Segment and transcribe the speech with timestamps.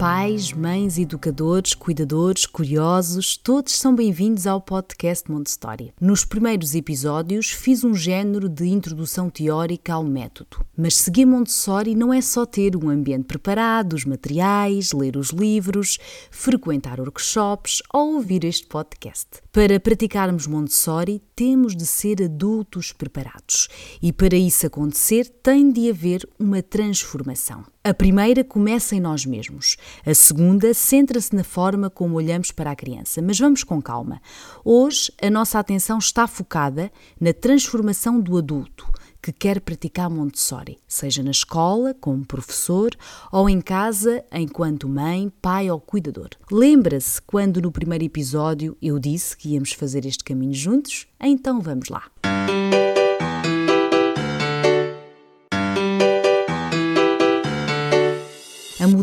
[0.00, 5.92] Pais, mães, educadores, cuidadores, curiosos, todos são bem-vindos ao podcast Montessori.
[6.00, 10.64] Nos primeiros episódios fiz um género de introdução teórica ao método.
[10.74, 15.98] Mas seguir Montessori não é só ter um ambiente preparado, os materiais, ler os livros,
[16.30, 19.28] frequentar workshops ou ouvir este podcast.
[19.52, 23.68] Para praticarmos Montessori, temos de ser adultos preparados.
[24.00, 27.66] E para isso acontecer, tem de haver uma transformação.
[27.82, 29.78] A primeira começa em nós mesmos.
[30.04, 33.20] A segunda centra-se na forma como olhamos para a criança.
[33.22, 34.20] Mas vamos com calma.
[34.64, 38.90] Hoje, a nossa atenção está focada na transformação do adulto
[39.22, 42.90] que quer praticar Montessori, seja na escola, como professor,
[43.30, 46.30] ou em casa, enquanto mãe, pai ou cuidador.
[46.50, 51.06] Lembra-se quando no primeiro episódio eu disse que íamos fazer este caminho juntos?
[51.20, 52.04] Então vamos lá.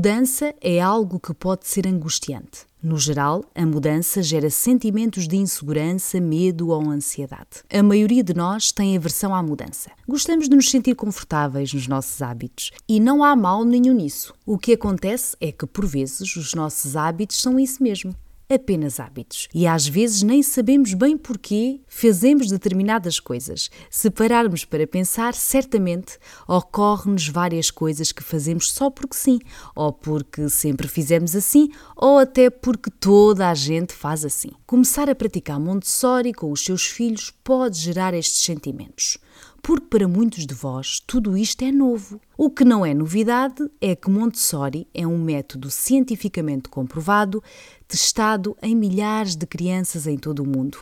[0.08, 2.66] Mudança é algo que pode ser angustiante.
[2.82, 7.62] No geral, a mudança gera sentimentos de insegurança, medo ou ansiedade.
[7.70, 9.92] A maioria de nós tem aversão à mudança.
[10.08, 14.34] Gostamos de nos sentir confortáveis nos nossos hábitos e não há mal nenhum nisso.
[14.46, 18.16] O que acontece é que, por vezes, os nossos hábitos são isso mesmo
[18.50, 19.48] apenas hábitos.
[19.54, 23.70] E às vezes nem sabemos bem porquê fazemos determinadas coisas.
[23.90, 26.18] Se pararmos para pensar, certamente
[26.48, 29.40] ocorrem-nos várias coisas que fazemos só porque sim,
[29.76, 34.52] ou porque sempre fizemos assim, ou até porque toda a gente faz assim.
[34.66, 39.18] Começar a praticar Montessori com os seus filhos pode gerar estes sentimentos
[39.62, 42.20] porque para muitos de vós tudo isto é novo.
[42.38, 47.44] O que não é novidade é que Montessori é um método cientificamente comprovado,
[47.88, 50.78] testado em milhares de crianças em todo o mundo,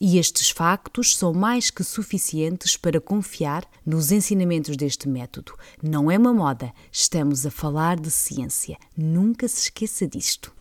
[0.00, 5.52] e estes factos são mais que suficientes para confiar nos ensinamentos deste método.
[5.82, 8.76] Não é uma moda, estamos a falar de ciência.
[8.96, 10.52] Nunca se esqueça disto.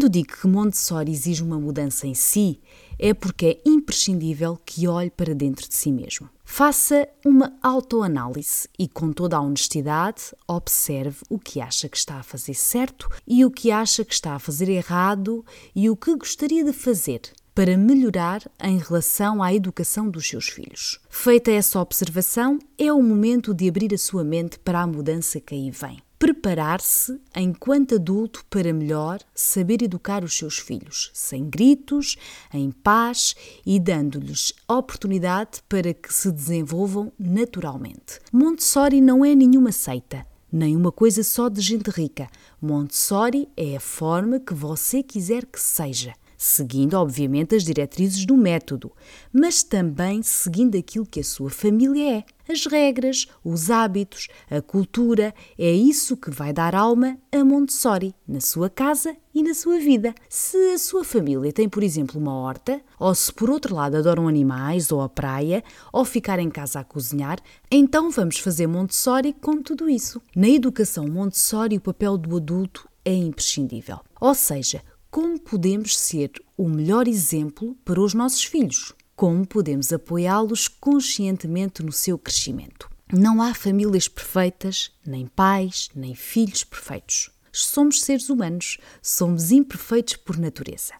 [0.00, 2.58] Quando digo que Montessori exige uma mudança em si,
[2.98, 6.26] é porque é imprescindível que olhe para dentro de si mesmo.
[6.42, 12.22] Faça uma autoanálise e, com toda a honestidade, observe o que acha que está a
[12.22, 15.44] fazer certo e o que acha que está a fazer errado
[15.76, 17.20] e o que gostaria de fazer
[17.54, 20.98] para melhorar em relação à educação dos seus filhos.
[21.10, 25.54] Feita essa observação, é o momento de abrir a sua mente para a mudança que
[25.54, 32.18] aí vem preparar-se enquanto adulto para melhor saber educar os seus filhos, sem gritos,
[32.52, 38.20] em paz e dando-lhes oportunidade para que se desenvolvam naturalmente.
[38.30, 42.28] Montessori não é nenhuma seita, nem uma coisa só de gente rica.
[42.60, 48.90] Montessori é a forma que você quiser que seja seguindo, obviamente, as diretrizes do método,
[49.30, 52.24] mas também seguindo aquilo que a sua família é.
[52.50, 58.40] As regras, os hábitos, a cultura, é isso que vai dar alma a Montessori, na
[58.40, 60.14] sua casa e na sua vida.
[60.30, 64.26] Se a sua família tem, por exemplo, uma horta, ou se por outro lado adoram
[64.26, 65.62] animais ou a praia,
[65.92, 67.38] ou ficar em casa a cozinhar,
[67.70, 70.22] então vamos fazer Montessori com tudo isso.
[70.34, 74.00] Na educação Montessori, o papel do adulto é imprescindível.
[74.20, 78.94] Ou seja, como podemos ser o melhor exemplo para os nossos filhos?
[79.16, 82.88] Como podemos apoiá-los conscientemente no seu crescimento?
[83.12, 87.30] Não há famílias perfeitas, nem pais, nem filhos perfeitos.
[87.50, 90.94] Somos seres humanos, somos imperfeitos por natureza.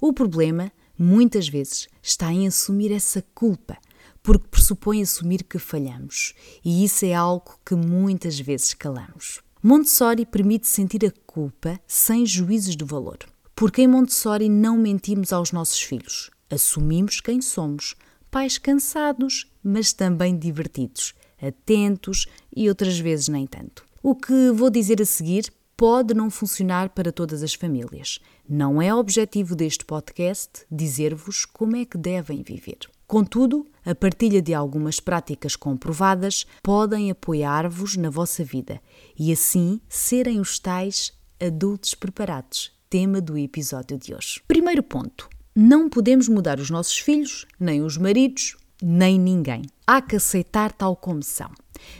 [0.00, 3.76] O problema, muitas vezes, está em assumir essa culpa,
[4.22, 6.34] porque pressupõe assumir que falhamos,
[6.64, 9.40] e isso é algo que muitas vezes calamos.
[9.60, 13.18] Montessori permite sentir a culpa sem juízos de valor.
[13.56, 16.30] Porque em Montessori não mentimos aos nossos filhos.
[16.50, 17.96] Assumimos quem somos,
[18.30, 23.82] pais cansados, mas também divertidos, atentos e outras vezes nem tanto.
[24.02, 28.18] O que vou dizer a seguir pode não funcionar para todas as famílias.
[28.46, 32.80] Não é objetivo deste podcast dizer-vos como é que devem viver.
[33.06, 38.82] Contudo, a partilha de algumas práticas comprovadas podem apoiar-vos na vossa vida
[39.18, 44.40] e assim serem os tais adultos preparados tema do episódio de hoje.
[44.46, 49.62] Primeiro ponto: não podemos mudar os nossos filhos, nem os maridos, nem ninguém.
[49.86, 51.50] Há que aceitar tal como são.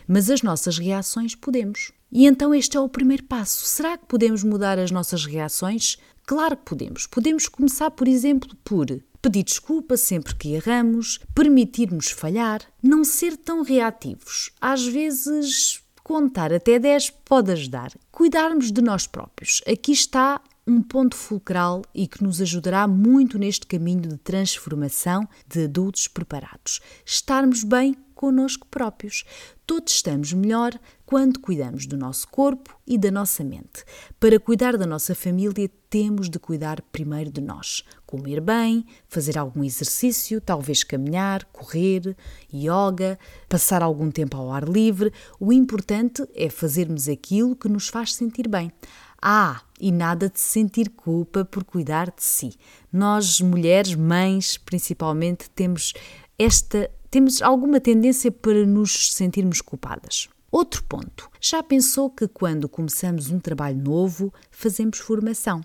[0.07, 1.93] Mas as nossas reações podemos.
[2.11, 3.67] E então este é o primeiro passo.
[3.67, 5.97] Será que podemos mudar as nossas reações?
[6.25, 7.07] Claro que podemos.
[7.07, 8.87] Podemos começar, por exemplo, por
[9.23, 14.51] pedir desculpa sempre que erramos, permitirmos falhar, não ser tão reativos.
[14.61, 17.93] Às vezes, contar até 10 pode ajudar.
[18.13, 19.63] Cuidarmos de nós próprios.
[19.67, 25.65] Aqui está um ponto fulcral e que nos ajudará muito neste caminho de transformação de
[25.65, 26.81] adultos preparados.
[27.05, 29.25] Estarmos bem connosco próprios.
[29.67, 30.73] Todos estamos melhor
[31.05, 33.85] quando cuidamos do nosso corpo e da nossa mente.
[34.19, 37.85] Para cuidar da nossa família, temos de cuidar primeiro de nós.
[38.07, 42.17] Comer bem, fazer algum exercício, talvez caminhar, correr,
[42.53, 45.13] yoga, passar algum tempo ao ar livre.
[45.39, 48.73] O importante é fazermos aquilo que nos faz sentir bem.
[49.21, 52.55] Ah, e nada de sentir culpa por cuidar de si.
[52.93, 55.93] Nós, mulheres, mães, principalmente, temos
[56.39, 60.29] esta temos alguma tendência para nos sentirmos culpadas.
[60.51, 61.31] Outro ponto.
[61.41, 65.63] Já pensou que quando começamos um trabalho novo, fazemos formação?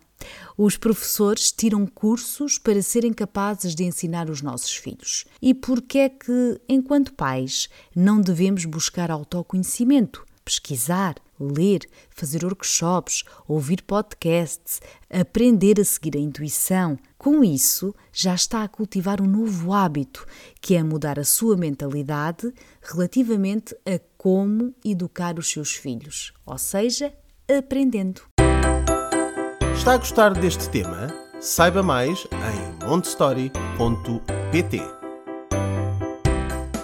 [0.58, 5.26] Os professores tiram cursos para serem capazes de ensinar os nossos filhos.
[5.42, 10.26] E por que é que, enquanto pais, não devemos buscar autoconhecimento?
[10.44, 16.98] pesquisar, ler, fazer workshops, ouvir podcasts, aprender a seguir a intuição.
[17.18, 20.26] Com isso, já está a cultivar um novo hábito,
[20.60, 22.52] que é mudar a sua mentalidade
[22.82, 27.14] relativamente a como educar os seus filhos, ou seja,
[27.48, 28.22] aprendendo.
[29.76, 31.08] Está a gostar deste tema?
[31.40, 35.01] Saiba mais em montestory.pt.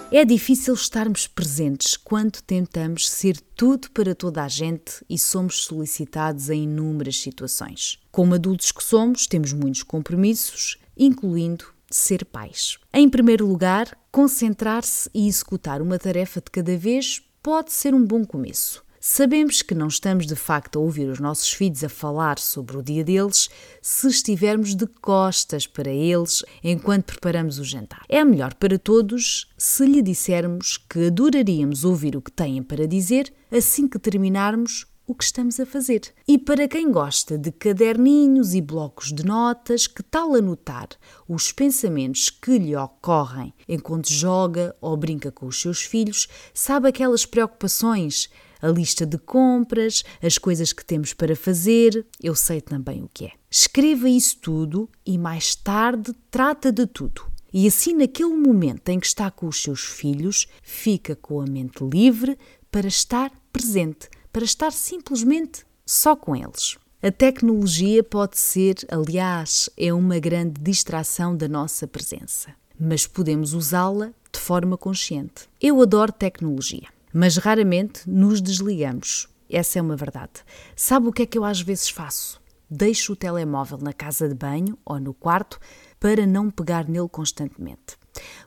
[0.10, 6.50] É difícil estarmos presentes quando tentamos ser tudo para toda a gente e somos solicitados
[6.50, 8.00] em inúmeras situações.
[8.10, 12.78] Como adultos que somos, temos muitos compromissos, incluindo ser pais.
[12.94, 18.24] Em primeiro lugar, concentrar-se e executar uma tarefa de cada vez pode ser um bom
[18.24, 18.87] começo.
[19.10, 22.84] Sabemos que não estamos de facto a ouvir os nossos filhos a falar sobre o
[22.84, 23.50] dia deles
[23.82, 28.04] se estivermos de costas para eles enquanto preparamos o jantar.
[28.10, 33.34] É melhor para todos se lhe dissermos que adoraríamos ouvir o que têm para dizer
[33.50, 36.02] assim que terminarmos o que estamos a fazer.
[36.28, 40.90] E para quem gosta de caderninhos e blocos de notas, que tal anotar
[41.30, 46.28] os pensamentos que lhe ocorrem enquanto joga ou brinca com os seus filhos?
[46.54, 48.30] Sabe aquelas preocupações?
[48.62, 53.26] A lista de compras, as coisas que temos para fazer, eu sei também o que
[53.26, 53.32] é.
[53.50, 57.22] Escreva isso tudo e mais tarde trata de tudo.
[57.54, 61.84] E assim, naquele momento em que está com os seus filhos, fica com a mente
[61.84, 62.38] livre
[62.70, 66.78] para estar presente, para estar simplesmente só com eles.
[67.02, 74.12] A tecnologia pode ser, aliás, é uma grande distração da nossa presença, mas podemos usá-la
[74.32, 75.48] de forma consciente.
[75.62, 79.28] Eu adoro tecnologia mas raramente nos desligamos.
[79.50, 80.44] Essa é uma verdade.
[80.76, 82.42] Sabe o que é que eu às vezes faço?
[82.70, 85.60] Deixo o telemóvel na casa de banho ou no quarto
[86.00, 87.98] para não pegar nele constantemente.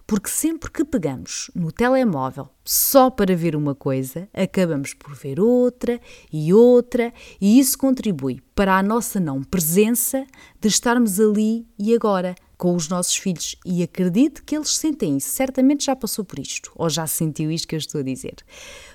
[0.07, 6.01] Porque sempre que pegamos no telemóvel só para ver uma coisa, acabamos por ver outra
[6.33, 10.27] e outra, e isso contribui para a nossa não presença
[10.61, 15.31] de estarmos ali e agora, com os nossos filhos e acredite que eles sentem isso.
[15.31, 18.37] Certamente já passou por isto, ou já sentiu isto que eu estou a dizer.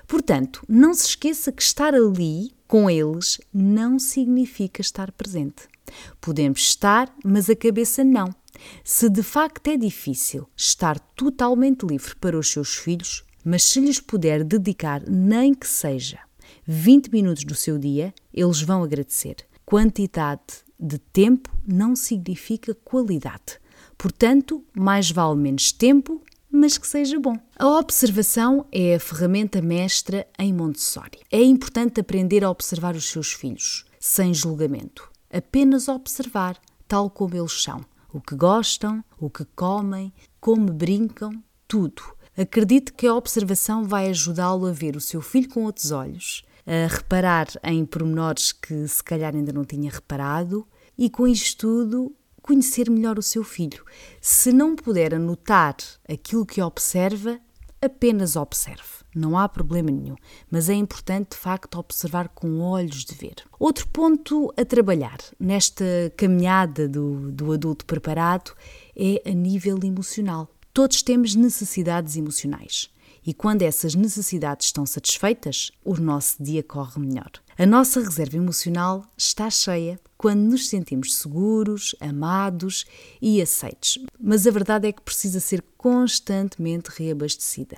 [0.07, 5.63] Portanto, não se esqueça que estar ali com eles não significa estar presente.
[6.21, 8.29] Podemos estar, mas a cabeça não.
[8.83, 13.99] Se de facto é difícil estar totalmente livre para os seus filhos, mas se lhes
[13.99, 16.19] puder dedicar nem que seja
[16.67, 19.37] 20 minutos do seu dia, eles vão agradecer.
[19.65, 23.59] Quantidade de tempo não significa qualidade.
[23.97, 27.37] Portanto, mais vale menos tempo, mas que seja bom.
[27.57, 31.19] A observação é a ferramenta mestra em Montessori.
[31.31, 35.09] É importante aprender a observar os seus filhos, sem julgamento.
[35.31, 37.81] Apenas observar, tal como eles são.
[38.13, 42.01] O que gostam, o que comem, como brincam, tudo.
[42.37, 46.87] Acredite que a observação vai ajudá-lo a ver o seu filho com outros olhos a
[46.87, 50.67] reparar em pormenores que se calhar ainda não tinha reparado
[50.97, 53.83] e com isto tudo conhecer melhor o seu filho.
[54.21, 55.75] Se não puder anotar
[56.07, 57.39] aquilo que observa,
[57.81, 58.83] apenas observe.
[59.15, 60.15] Não há problema nenhum,
[60.51, 63.35] mas é importante de facto observar com olhos de ver.
[63.57, 65.85] Outro ponto a trabalhar nesta
[66.17, 68.51] caminhada do, do adulto preparado
[68.95, 70.49] é a nível emocional.
[70.73, 72.89] Todos temos necessidades emocionais
[73.25, 77.31] e quando essas necessidades estão satisfeitas, o nosso dia corre melhor.
[77.57, 82.85] A nossa reserva emocional está cheia quando nos sentimos seguros, amados
[83.21, 87.77] e aceitos, mas a verdade é que precisa ser constantemente reabastecida.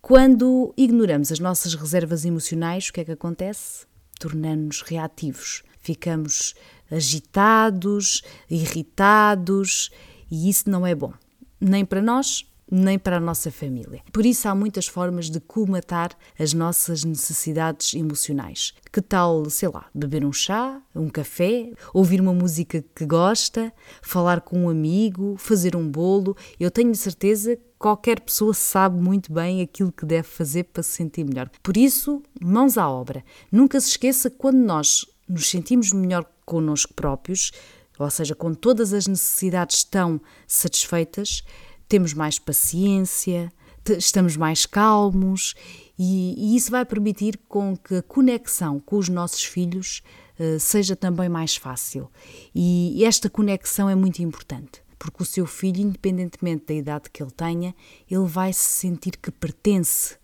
[0.00, 3.86] Quando ignoramos as nossas reservas emocionais, o que é que acontece?
[4.20, 6.54] Tornamos-nos reativos, ficamos
[6.90, 9.90] agitados, irritados
[10.30, 11.12] e isso não é bom,
[11.60, 14.02] nem para nós, nem para a nossa família.
[14.12, 18.74] Por isso há muitas formas de colmatar as nossas necessidades emocionais.
[18.92, 23.72] Que tal, sei lá, beber um chá, um café, ouvir uma música que gosta,
[24.02, 26.36] falar com um amigo, fazer um bolo?
[26.58, 30.90] Eu tenho certeza que qualquer pessoa sabe muito bem aquilo que deve fazer para se
[30.90, 31.50] sentir melhor.
[31.62, 33.24] Por isso, mãos à obra.
[33.50, 37.52] Nunca se esqueça que quando nós nos sentimos melhor connosco próprios,
[37.98, 41.42] ou seja, quando todas as necessidades estão satisfeitas,
[41.88, 43.52] temos mais paciência,
[43.96, 45.54] estamos mais calmos
[45.98, 50.02] e, e, isso vai permitir com que a conexão com os nossos filhos
[50.38, 52.10] uh, seja também mais fácil.
[52.54, 57.32] E esta conexão é muito importante, porque o seu filho, independentemente da idade que ele
[57.32, 57.74] tenha,
[58.10, 60.16] ele vai se sentir que pertence,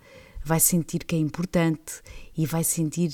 [0.44, 2.02] vai sentir que é importante
[2.36, 3.10] e vai sentir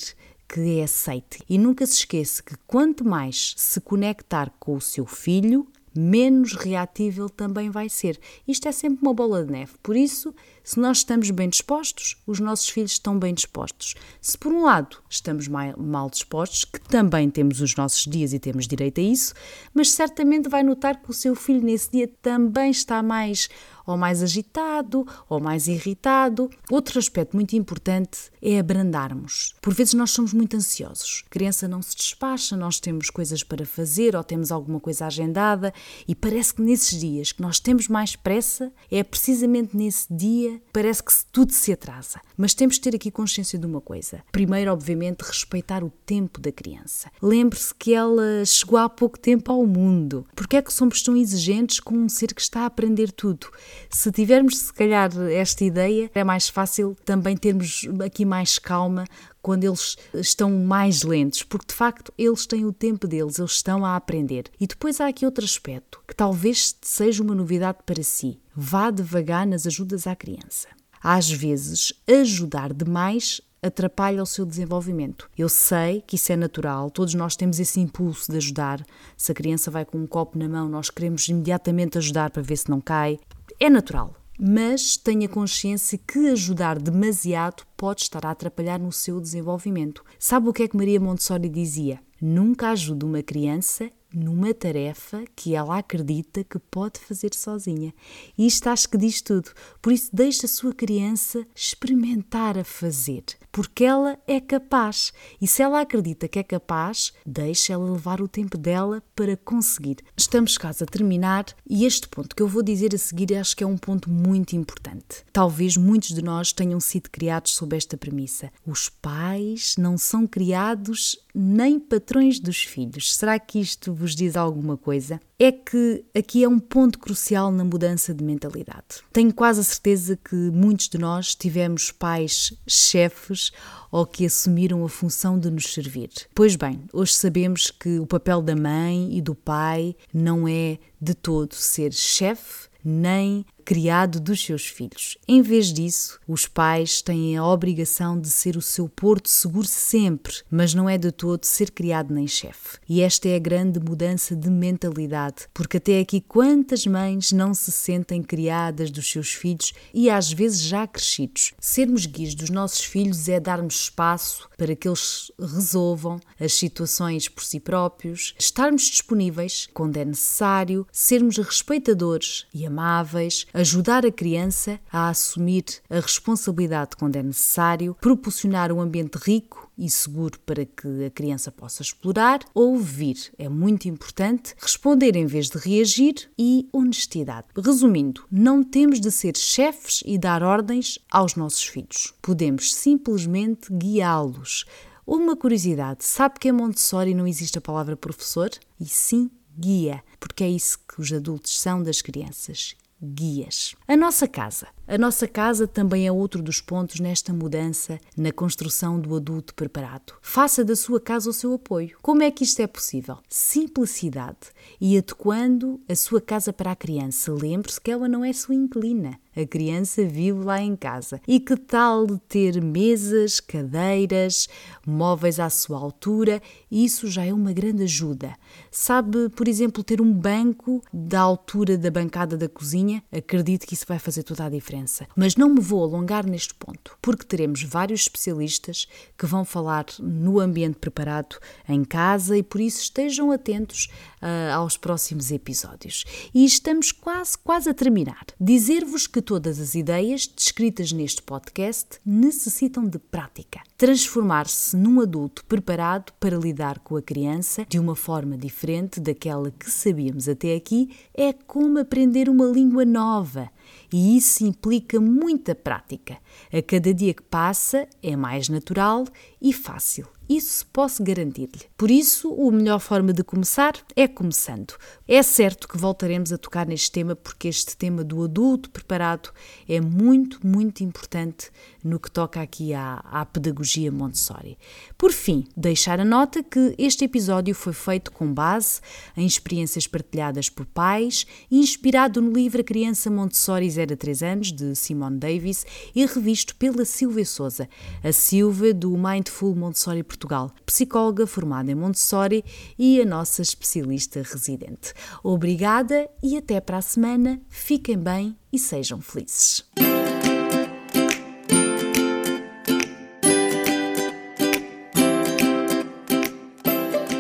[0.49, 1.45] que é aceite.
[1.49, 7.29] E nunca se esqueça que quanto mais se conectar com o seu filho, menos reatível
[7.29, 8.19] também vai ser.
[8.47, 9.73] Isto é sempre uma bola de neve.
[9.83, 13.95] Por isso, se nós estamos bem dispostos, os nossos filhos estão bem dispostos.
[14.21, 18.69] Se por um lado estamos mal dispostos, que também temos os nossos dias e temos
[18.69, 19.35] direito a isso,
[19.75, 23.49] mas certamente vai notar que o seu filho nesse dia também está mais
[23.91, 26.51] ou mais agitado ou mais irritado.
[26.71, 29.55] Outro aspecto muito importante é abrandarmos.
[29.61, 31.25] Por vezes nós somos muito ansiosos.
[31.27, 35.73] A criança não se despacha, nós temos coisas para fazer ou temos alguma coisa agendada
[36.07, 41.03] e parece que nesses dias que nós temos mais pressa, é precisamente nesse dia parece
[41.03, 42.21] que tudo se atrasa.
[42.37, 44.23] Mas temos de ter aqui consciência de uma coisa.
[44.33, 47.11] Primeiro, obviamente, respeitar o tempo da criança.
[47.23, 50.27] Lembre-se que ela chegou há pouco tempo ao mundo.
[50.35, 53.49] Porque é que somos tão exigentes com um ser que está a aprender tudo?
[53.89, 59.05] Se tivermos, se calhar, esta ideia, é mais fácil também termos aqui mais calma
[59.43, 63.85] quando eles estão mais lentos, porque de facto eles têm o tempo deles, eles estão
[63.85, 64.45] a aprender.
[64.61, 68.39] E depois há aqui outro aspecto que talvez seja uma novidade para si.
[68.55, 70.69] Vá devagar nas ajudas à criança.
[71.03, 75.31] Às vezes, ajudar demais atrapalha o seu desenvolvimento.
[75.37, 78.85] Eu sei que isso é natural, todos nós temos esse impulso de ajudar.
[79.17, 82.57] Se a criança vai com um copo na mão, nós queremos imediatamente ajudar para ver
[82.57, 83.19] se não cai.
[83.59, 90.03] É natural, mas tenha consciência que ajudar demasiado pode estar a atrapalhar no seu desenvolvimento.
[90.19, 92.01] Sabe o que é que Maria Montessori dizia?
[92.21, 97.95] Nunca ajude uma criança numa tarefa que ela acredita que pode fazer sozinha.
[98.37, 99.51] E isto acho que diz tudo.
[99.81, 105.13] Por isso, deixe a sua criança experimentar a fazer, porque ela é capaz.
[105.41, 109.99] E se ela acredita que é capaz, deixe ela levar o tempo dela para conseguir.
[110.17, 113.65] Estamos quase a terminar e este ponto que eu vou dizer a seguir acho que
[113.65, 115.25] é um ponto muito importante.
[115.33, 121.19] Talvez muitos de nós tenham sido criados sob esta premissa: os pais não são criados
[121.35, 123.15] nem patrões dos filhos.
[123.15, 125.21] Será que isto vos diz alguma coisa?
[125.43, 129.03] É que aqui é um ponto crucial na mudança de mentalidade.
[129.11, 133.51] Tenho quase a certeza que muitos de nós tivemos pais chefes
[133.91, 136.11] ou que assumiram a função de nos servir.
[136.35, 141.15] Pois bem, hoje sabemos que o papel da mãe e do pai não é de
[141.15, 145.17] todo ser chefe nem criado dos seus filhos.
[145.29, 150.35] Em vez disso, os pais têm a obrigação de ser o seu porto seguro sempre,
[150.51, 152.79] mas não é de todo ser criado nem chefe.
[152.89, 157.71] E esta é a grande mudança de mentalidade, porque até aqui quantas mães não se
[157.71, 161.53] sentem criadas dos seus filhos e às vezes já crescidos.
[161.61, 167.45] Sermos guias dos nossos filhos é darmos espaço para que eles resolvam as situações por
[167.45, 175.09] si próprios, estarmos disponíveis quando é necessário, sermos respeitadores e amáveis, ajudar a criança a
[175.09, 181.11] assumir a responsabilidade quando é necessário, proporcionar um ambiente rico e seguro para que a
[181.11, 187.49] criança possa explorar, ouvir é muito importante, responder em vez de reagir e honestidade.
[187.57, 192.15] Resumindo, não temos de ser chefes e dar ordens aos nossos filhos.
[192.23, 194.65] Podemos simplesmente guiá-los.
[195.07, 198.51] Uma curiosidade: sabe que em Montessori não existe a palavra professor?
[198.79, 203.75] E sim guia, porque é isso que os adultos são das crianças guias.
[203.89, 204.69] A nossa casa.
[204.93, 210.15] A nossa casa também é outro dos pontos nesta mudança na construção do adulto preparado.
[210.21, 211.97] Faça da sua casa o seu apoio.
[212.03, 213.19] Como é que isto é possível?
[213.29, 214.49] Simplicidade
[214.81, 217.33] e adequando a sua casa para a criança.
[217.33, 219.17] Lembre-se que ela não é sua inclina.
[219.37, 221.21] A criança vive lá em casa.
[221.27, 224.49] E que tal ter mesas, cadeiras,
[224.85, 226.43] móveis à sua altura?
[226.69, 228.35] Isso já é uma grande ajuda.
[228.73, 233.05] Sabe, por exemplo, ter um banco da altura da bancada da cozinha?
[233.13, 235.07] Acredito que isso vai fazer toda a diferença diferença.
[235.15, 240.41] Mas não me vou alongar neste ponto, porque teremos vários especialistas que vão falar no
[240.41, 241.37] ambiente preparado
[241.69, 243.89] em casa e por isso estejam atentos
[244.23, 246.05] uh, aos próximos episódios.
[246.35, 248.25] E estamos quase, quase a terminar.
[248.41, 253.61] Dizer-vos que todas as ideias descritas neste podcast necessitam de prática.
[253.77, 259.71] Transformar-se num adulto preparado para lidar com a criança de uma forma diferente daquela que
[259.71, 263.51] sabíamos até aqui é como aprender uma língua nova
[263.93, 266.19] e isso implica muita prática.
[266.53, 269.05] A cada dia que passa é mais natural
[269.41, 270.07] e fácil.
[270.31, 271.65] Isso posso garantir-lhe.
[271.77, 274.75] Por isso, a melhor forma de começar é começando.
[275.09, 279.31] É certo que voltaremos a tocar neste tema porque este tema do adulto preparado
[279.69, 281.51] é muito, muito importante
[281.83, 284.57] no que toca aqui à, à pedagogia Montessori.
[284.97, 288.81] Por fim, deixar a nota que este episódio foi feito com base
[289.17, 294.53] em experiências partilhadas por pais, inspirado no livro A Criança Montessori 0 a 3 anos,
[294.53, 297.69] de Simone Davis, e revisto pela Silvia Souza,
[298.05, 302.45] a Silvia do Mindful Montessori Portugal, psicóloga formada em Montessori
[302.79, 304.93] e a nossa especialista residente.
[305.25, 307.41] Obrigada e até para a semana.
[307.49, 309.65] Fiquem bem e sejam felizes.